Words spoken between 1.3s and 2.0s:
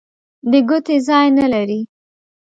نه لري.